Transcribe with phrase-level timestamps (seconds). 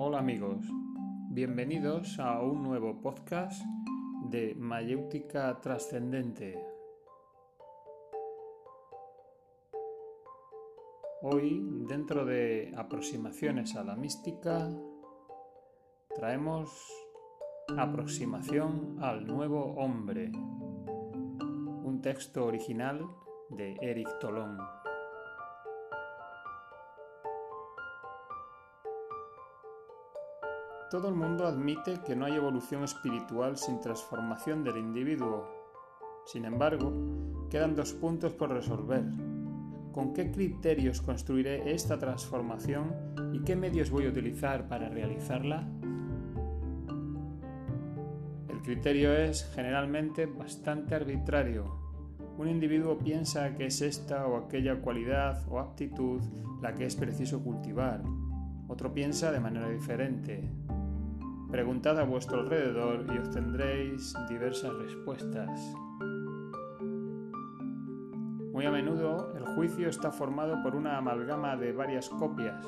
[0.00, 0.64] Hola amigos,
[1.28, 3.60] bienvenidos a un nuevo podcast
[4.30, 6.56] de Mayéutica Trascendente.
[11.22, 14.70] Hoy, dentro de aproximaciones a la mística,
[16.14, 16.70] traemos
[17.76, 23.04] aproximación al nuevo hombre, un texto original
[23.50, 24.58] de Eric Tolón.
[30.90, 35.46] Todo el mundo admite que no hay evolución espiritual sin transformación del individuo.
[36.24, 36.90] Sin embargo,
[37.50, 39.04] quedan dos puntos por resolver.
[39.92, 42.94] ¿Con qué criterios construiré esta transformación
[43.34, 45.68] y qué medios voy a utilizar para realizarla?
[48.48, 51.66] El criterio es generalmente bastante arbitrario.
[52.38, 56.22] Un individuo piensa que es esta o aquella cualidad o aptitud
[56.62, 58.02] la que es preciso cultivar.
[58.68, 60.48] Otro piensa de manera diferente.
[61.50, 65.48] Preguntad a vuestro alrededor y obtendréis diversas respuestas.
[68.52, 72.66] Muy a menudo el juicio está formado por una amalgama de varias copias.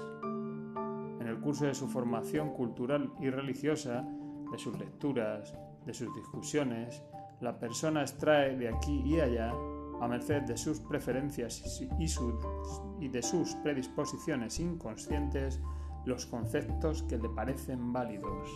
[1.21, 4.03] En el curso de su formación cultural y religiosa,
[4.51, 7.03] de sus lecturas, de sus discusiones,
[7.43, 9.53] la persona extrae de aquí y allá,
[10.01, 15.61] a merced de sus preferencias y, de sus predisposiciones inconscientes,
[16.05, 18.49] los conceptos que le parecen válidos.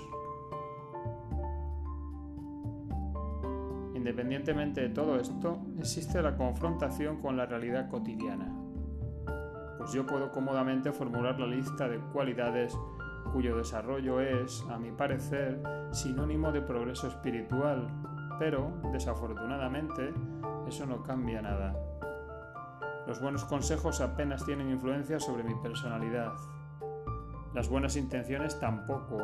[3.94, 8.52] Independientemente de todo esto, existe la confrontación con la realidad cotidiana.
[9.78, 12.76] Pues yo puedo cómodamente formular la lista de cualidades
[13.32, 17.88] cuyo desarrollo es, a mi parecer, sinónimo de progreso espiritual,
[18.38, 20.12] pero, desafortunadamente,
[20.68, 21.74] eso no cambia nada.
[23.06, 26.32] Los buenos consejos apenas tienen influencia sobre mi personalidad,
[27.54, 29.18] las buenas intenciones tampoco.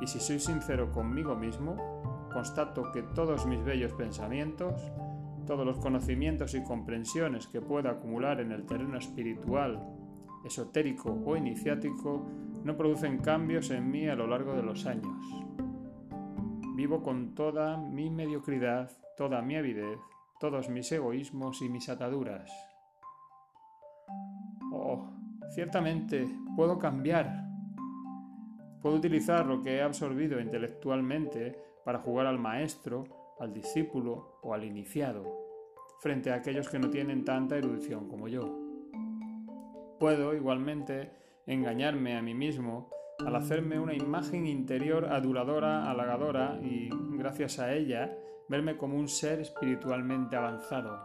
[0.00, 1.76] Y si soy sincero conmigo mismo,
[2.32, 4.92] constato que todos mis bellos pensamientos,
[5.46, 9.82] todos los conocimientos y comprensiones que pueda acumular en el terreno espiritual,
[10.44, 12.26] esotérico o iniciático,
[12.64, 15.24] no producen cambios en mí a lo largo de los años.
[16.76, 19.98] Vivo con toda mi mediocridad, toda mi avidez,
[20.40, 22.50] todos mis egoísmos y mis ataduras.
[24.72, 25.08] Oh,
[25.54, 26.26] ciertamente
[26.56, 27.43] puedo cambiar,
[28.84, 33.04] Puedo utilizar lo que he absorbido intelectualmente para jugar al maestro,
[33.40, 35.24] al discípulo o al iniciado,
[36.00, 38.54] frente a aquellos que no tienen tanta erudición como yo.
[39.98, 41.12] Puedo, igualmente,
[41.46, 42.90] engañarme a mí mismo
[43.24, 48.14] al hacerme una imagen interior aduladora, halagadora y, gracias a ella,
[48.50, 51.00] verme como un ser espiritualmente avanzado.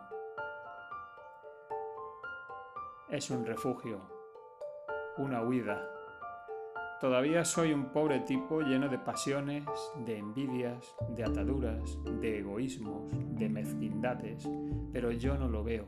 [3.09, 4.01] Es un refugio,
[5.17, 5.98] una huida.
[6.99, 9.63] Todavía soy un pobre tipo lleno de pasiones,
[10.05, 13.03] de envidias, de ataduras, de egoísmos,
[13.37, 14.49] de mezquindades,
[14.91, 15.85] pero yo no lo veo.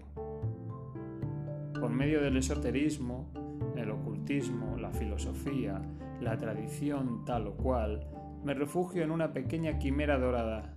[1.78, 3.30] Por medio del esoterismo,
[3.76, 5.82] el ocultismo, la filosofía,
[6.22, 8.08] la tradición tal o cual,
[8.46, 10.74] me refugio en una pequeña quimera dorada.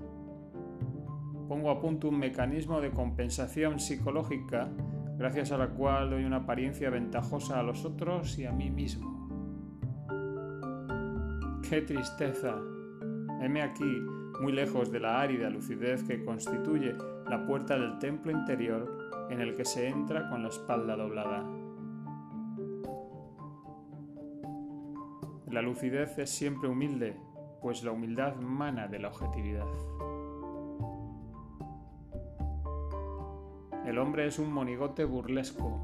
[1.47, 4.69] Pongo a punto un mecanismo de compensación psicológica
[5.17, 9.14] gracias a la cual doy una apariencia ventajosa a los otros y a mí mismo.
[11.69, 12.57] ¡Qué tristeza!
[13.41, 14.03] Heme aquí,
[14.41, 16.95] muy lejos de la árida lucidez que constituye
[17.27, 21.43] la puerta del templo interior en el que se entra con la espalda doblada.
[25.51, 27.17] La lucidez es siempre humilde,
[27.63, 29.67] pues la humildad mana de la objetividad.
[33.87, 35.81] El hombre es un monigote burlesco.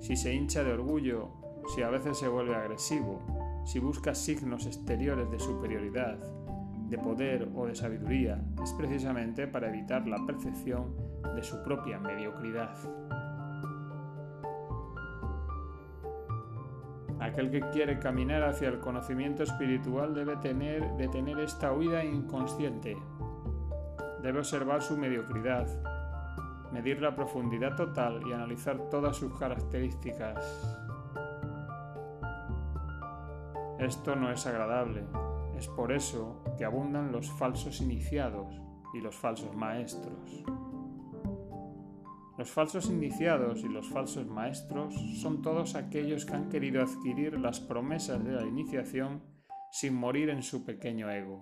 [0.00, 1.28] Si se hincha de orgullo,
[1.74, 3.35] si a veces se vuelve agresivo,
[3.66, 6.18] si busca signos exteriores de superioridad,
[6.88, 10.94] de poder o de sabiduría, es precisamente para evitar la percepción
[11.34, 12.76] de su propia mediocridad.
[17.18, 22.96] Aquel que quiere caminar hacia el conocimiento espiritual debe tener, de tener esta huida inconsciente.
[24.22, 25.66] Debe observar su mediocridad,
[26.72, 30.85] medir la profundidad total y analizar todas sus características.
[33.78, 35.04] Esto no es agradable.
[35.58, 38.60] Es por eso que abundan los falsos iniciados
[38.94, 40.44] y los falsos maestros.
[42.38, 47.60] Los falsos iniciados y los falsos maestros son todos aquellos que han querido adquirir las
[47.60, 49.22] promesas de la iniciación
[49.70, 51.40] sin morir en su pequeño ego.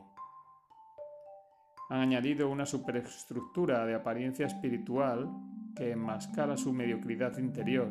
[1.90, 5.28] Han añadido una superestructura de apariencia espiritual
[5.76, 7.90] que enmascara su mediocridad interior.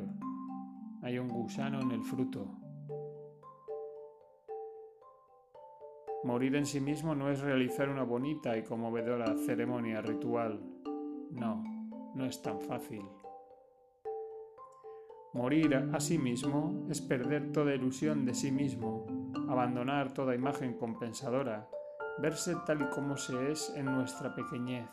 [1.02, 2.63] Hay un gusano en el fruto.
[6.24, 10.62] Morir en sí mismo no es realizar una bonita y conmovedora ceremonia ritual.
[11.32, 11.62] No,
[12.16, 13.04] no es tan fácil.
[15.34, 19.06] Morir a sí mismo es perder toda ilusión de sí mismo,
[19.50, 21.68] abandonar toda imagen compensadora,
[22.20, 24.90] verse tal y como se es en nuestra pequeñez.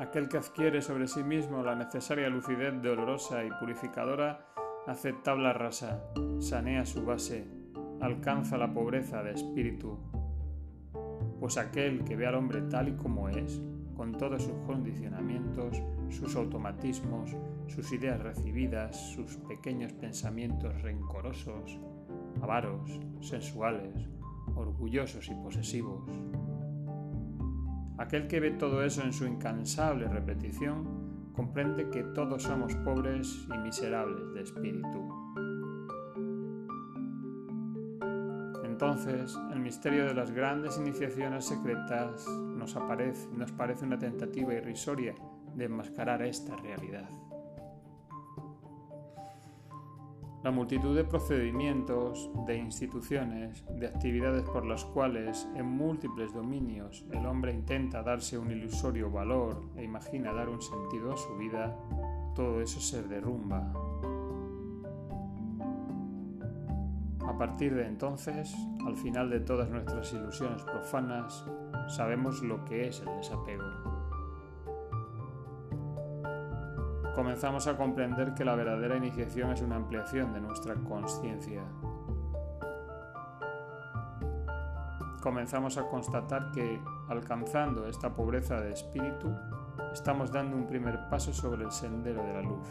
[0.00, 4.53] Aquel que adquiere sobre sí mismo la necesaria lucidez dolorosa y purificadora
[4.86, 6.04] hace tabla rasa,
[6.40, 7.46] sanea su base,
[8.00, 9.98] alcanza la pobreza de espíritu.
[11.40, 13.62] Pues aquel que ve al hombre tal y como es,
[13.96, 17.34] con todos sus condicionamientos, sus automatismos,
[17.68, 21.78] sus ideas recibidas, sus pequeños pensamientos rencorosos,
[22.42, 24.08] avaros, sensuales,
[24.54, 26.10] orgullosos y posesivos.
[27.96, 31.03] Aquel que ve todo eso en su incansable repetición
[31.34, 35.24] comprende que todos somos pobres y miserables de espíritu.
[38.64, 45.14] Entonces, el misterio de las grandes iniciaciones secretas nos, aparece, nos parece una tentativa irrisoria
[45.54, 47.08] de enmascarar esta realidad.
[50.44, 57.24] La multitud de procedimientos, de instituciones, de actividades por las cuales en múltiples dominios el
[57.24, 61.74] hombre intenta darse un ilusorio valor e imagina dar un sentido a su vida,
[62.34, 63.72] todo eso se derrumba.
[67.26, 68.54] A partir de entonces,
[68.86, 71.42] al final de todas nuestras ilusiones profanas,
[71.88, 74.03] sabemos lo que es el desapego.
[77.14, 81.62] Comenzamos a comprender que la verdadera iniciación es una ampliación de nuestra conciencia.
[85.22, 89.34] Comenzamos a constatar que, alcanzando esta pobreza de espíritu,
[89.92, 92.68] estamos dando un primer paso sobre el sendero de la luz.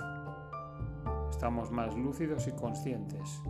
[1.30, 3.42] Estamos más lúcidos y conscientes.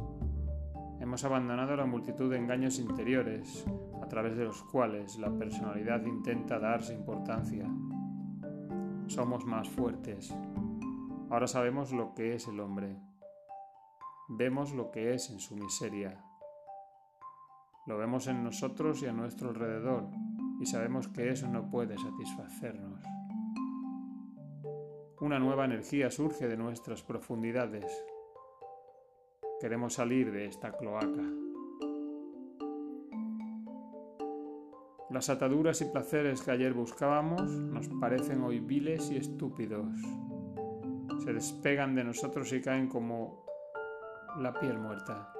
[1.01, 3.66] Hemos abandonado la multitud de engaños interiores
[4.01, 7.68] a través de los cuales la personalidad intenta darse importancia.
[9.07, 10.34] Somos más fuertes,
[11.34, 12.96] Ahora sabemos lo que es el hombre.
[14.30, 16.24] Vemos lo que es en su miseria.
[17.88, 20.12] Lo vemos en nosotros y a nuestro alrededor
[20.60, 23.04] y sabemos que eso no puede satisfacernos.
[25.22, 27.92] Una nueva energía surge de nuestras profundidades.
[29.60, 31.24] Queremos salir de esta cloaca.
[35.10, 39.98] Las ataduras y placeres que ayer buscábamos nos parecen hoy viles y estúpidos
[41.24, 43.46] se despegan de nosotros y caen como
[44.40, 45.34] la piel muerta.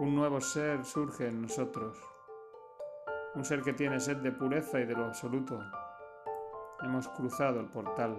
[0.00, 1.96] Un nuevo ser surge en nosotros,
[3.36, 5.60] un ser que tiene sed de pureza y de lo absoluto.
[6.82, 8.16] Hemos cruzado el portal,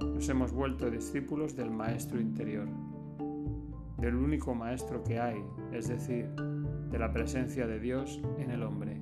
[0.00, 2.66] nos hemos vuelto discípulos del Maestro interior,
[3.98, 9.00] del único Maestro que hay, es decir, de la presencia de Dios en el hombre.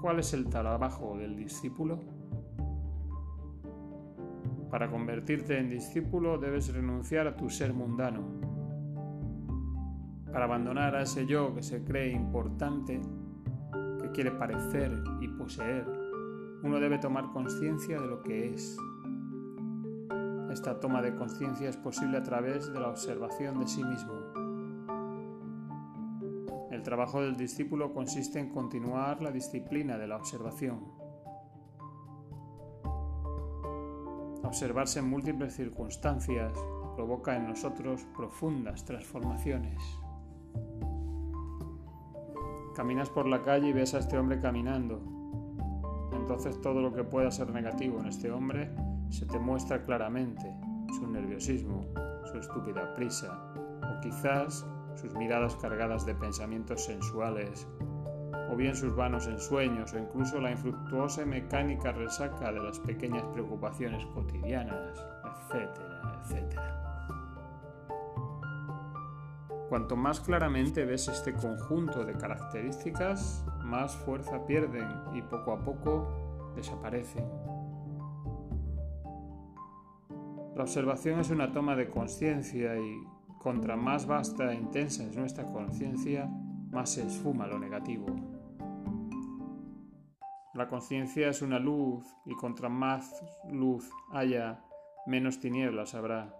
[0.00, 2.17] ¿Cuál es el trabajo del discípulo?
[4.70, 8.22] Para convertirte en discípulo debes renunciar a tu ser mundano.
[10.30, 13.00] Para abandonar a ese yo que se cree importante,
[14.02, 14.92] que quiere parecer
[15.22, 15.86] y poseer,
[16.62, 18.76] uno debe tomar conciencia de lo que es.
[20.50, 24.12] Esta toma de conciencia es posible a través de la observación de sí mismo.
[26.70, 30.97] El trabajo del discípulo consiste en continuar la disciplina de la observación
[34.48, 36.54] Observarse en múltiples circunstancias
[36.96, 39.78] provoca en nosotros profundas transformaciones.
[42.74, 45.02] Caminas por la calle y ves a este hombre caminando.
[46.14, 48.74] Entonces todo lo que pueda ser negativo en este hombre
[49.10, 50.50] se te muestra claramente.
[50.98, 51.84] Su nerviosismo,
[52.32, 53.52] su estúpida prisa
[53.82, 57.68] o quizás sus miradas cargadas de pensamientos sensuales
[58.50, 63.24] o bien sus vanos ensueños, o incluso la infructuosa y mecánica resaca de las pequeñas
[63.32, 65.04] preocupaciones cotidianas,
[65.50, 66.78] etcétera, etcétera.
[69.68, 76.52] Cuanto más claramente ves este conjunto de características, más fuerza pierden y poco a poco
[76.56, 77.26] desaparecen.
[80.56, 82.98] La observación es una toma de conciencia y
[83.38, 86.28] contra más vasta e intensa es nuestra conciencia,
[86.72, 88.06] más se esfuma lo negativo.
[90.58, 94.64] La conciencia es una luz y contra más luz haya,
[95.06, 96.34] menos tinieblas habrá.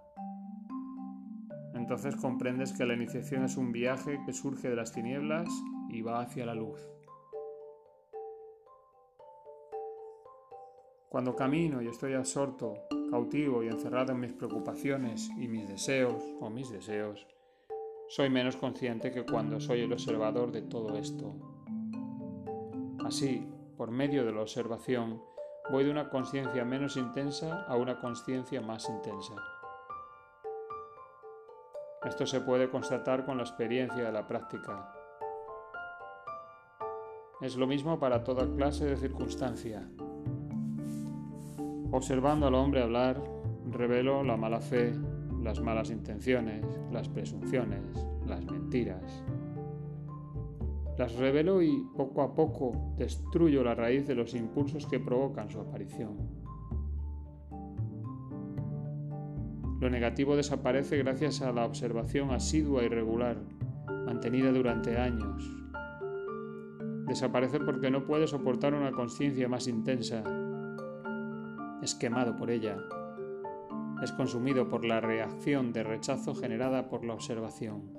[1.73, 5.49] Entonces comprendes que la iniciación es un viaje que surge de las tinieblas
[5.89, 6.81] y va hacia la luz.
[11.09, 12.75] Cuando camino y estoy absorto,
[13.13, 17.25] cautivo y encerrado en mis preocupaciones y mis deseos o mis deseos,
[18.09, 21.37] soy menos consciente que cuando soy el observador de todo esto.
[23.05, 23.47] Así,
[23.79, 25.23] por medio de la observación,
[25.71, 29.37] voy de una conciencia menos intensa a una conciencia más intensa.
[32.05, 34.93] Esto se puede constatar con la experiencia de la práctica.
[37.41, 39.89] Es lo mismo para toda clase de circunstancia.
[41.93, 43.23] Observando al hombre hablar,
[43.71, 44.93] revelo la mala fe,
[45.41, 47.85] las malas intenciones, las presunciones,
[48.27, 49.23] las mentiras.
[50.99, 55.61] Las revelo y poco a poco destruyo la raíz de los impulsos que provocan su
[55.61, 56.17] aparición.
[59.81, 63.37] Lo negativo desaparece gracias a la observación asidua y regular,
[64.07, 65.49] mantenida durante años.
[67.07, 70.25] Desaparece porque no puede soportar una conciencia más intensa.
[71.81, 72.77] Es quemado por ella.
[74.03, 77.98] Es consumido por la reacción de rechazo generada por la observación.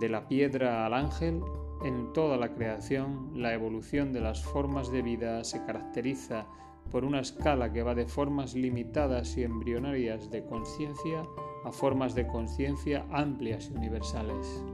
[0.00, 1.42] De la piedra al ángel,
[1.84, 6.46] en toda la creación, la evolución de las formas de vida se caracteriza
[6.90, 11.22] por una escala que va de formas limitadas y embrionarias de conciencia
[11.66, 14.64] a formas de conciencia amplias y universales.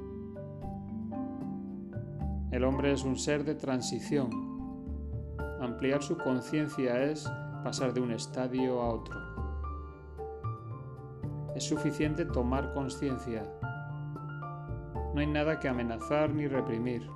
[2.52, 4.30] El hombre es un ser de transición.
[5.61, 7.28] Ampliar su conciencia es
[7.64, 9.18] pasar de un estadio a otro.
[11.56, 13.42] Es suficiente tomar conciencia.
[15.16, 17.08] No hay nada que amenazar ni reprimir.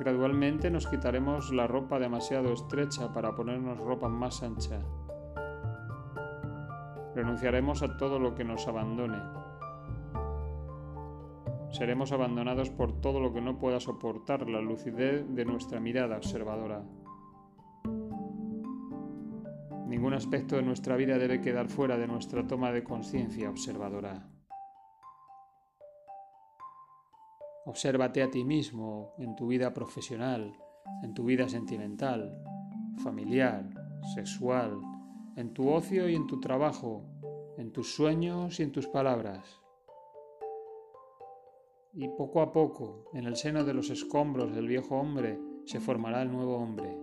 [0.00, 4.80] Gradualmente nos quitaremos la ropa demasiado estrecha para ponernos ropa más ancha.
[7.14, 9.20] Renunciaremos a todo lo que nos abandone.
[11.70, 16.82] Seremos abandonados por todo lo que no pueda soportar la lucidez de nuestra mirada observadora.
[19.86, 24.31] Ningún aspecto de nuestra vida debe quedar fuera de nuestra toma de conciencia observadora.
[27.64, 30.52] Obsérvate a ti mismo en tu vida profesional,
[31.04, 32.42] en tu vida sentimental,
[33.04, 33.68] familiar,
[34.14, 34.80] sexual,
[35.36, 37.04] en tu ocio y en tu trabajo,
[37.56, 39.60] en tus sueños y en tus palabras.
[41.94, 46.22] Y poco a poco, en el seno de los escombros del viejo hombre, se formará
[46.22, 46.96] el nuevo hombre.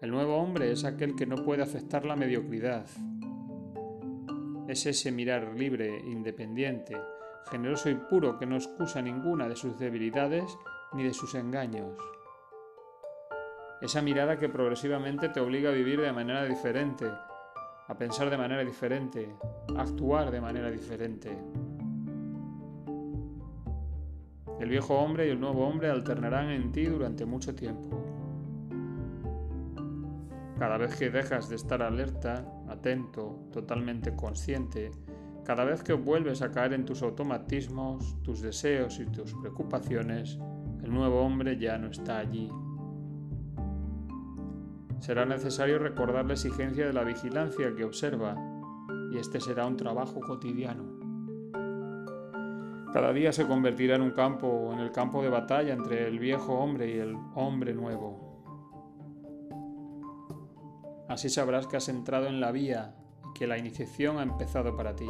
[0.00, 2.86] El nuevo hombre es aquel que no puede aceptar la mediocridad.
[4.68, 6.96] Es ese mirar libre, independiente,
[7.50, 10.58] generoso y puro que no excusa ninguna de sus debilidades
[10.92, 11.96] ni de sus engaños.
[13.80, 17.10] Esa mirada que progresivamente te obliga a vivir de manera diferente,
[17.88, 19.34] a pensar de manera diferente,
[19.76, 21.36] a actuar de manera diferente.
[24.60, 28.00] El viejo hombre y el nuevo hombre alternarán en ti durante mucho tiempo.
[30.56, 34.92] Cada vez que dejas de estar alerta, atento, totalmente consciente,
[35.44, 40.38] cada vez que vuelves a caer en tus automatismos, tus deseos y tus preocupaciones,
[40.82, 42.48] el nuevo hombre ya no está allí.
[45.00, 48.36] Será necesario recordar la exigencia de la vigilancia que observa,
[49.12, 50.84] y este será un trabajo cotidiano.
[52.92, 56.54] Cada día se convertirá en un campo, en el campo de batalla entre el viejo
[56.54, 58.32] hombre y el hombre nuevo.
[61.08, 62.94] Así sabrás que has entrado en la vía
[63.28, 65.08] y que la iniciación ha empezado para ti.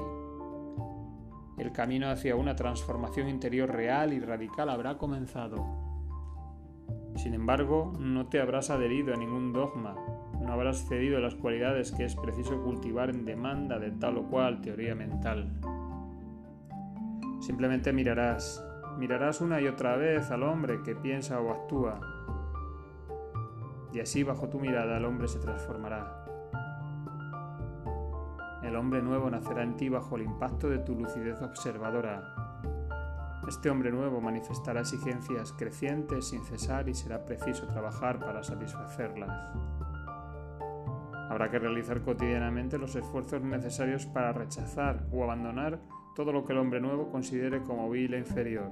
[1.62, 5.64] El camino hacia una transformación interior real y radical habrá comenzado.
[7.14, 9.94] Sin embargo, no te habrás adherido a ningún dogma,
[10.40, 14.60] no habrás cedido las cualidades que es preciso cultivar en demanda de tal o cual
[14.60, 15.52] teoría mental.
[17.38, 18.60] Simplemente mirarás,
[18.98, 22.00] mirarás una y otra vez al hombre que piensa o actúa,
[23.92, 26.21] y así bajo tu mirada el hombre se transformará.
[28.72, 32.22] El hombre nuevo nacerá en ti bajo el impacto de tu lucidez observadora.
[33.46, 39.54] Este hombre nuevo manifestará exigencias crecientes sin cesar y será preciso trabajar para satisfacerlas.
[41.28, 45.78] Habrá que realizar cotidianamente los esfuerzos necesarios para rechazar o abandonar
[46.16, 48.70] todo lo que el hombre nuevo considere como vil e inferior.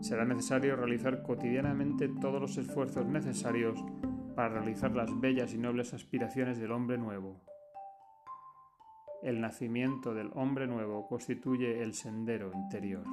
[0.00, 3.78] Será necesario realizar cotidianamente todos los esfuerzos necesarios
[4.34, 7.53] para realizar las bellas y nobles aspiraciones del hombre nuevo.
[9.24, 13.06] El nacimiento del hombre nuevo constituye el sendero interior.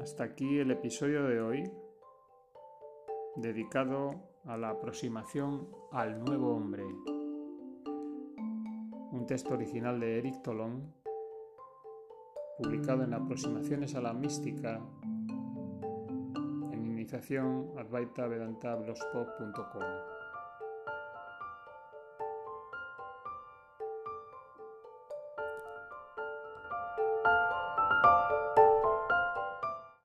[0.00, 1.70] Hasta aquí el episodio de hoy
[3.36, 6.84] dedicado a la aproximación al nuevo hombre.
[9.12, 10.90] Un texto original de Eric Tolón
[12.56, 14.80] publicado en Aproximaciones a la Mística
[16.72, 18.26] en iniciación advaita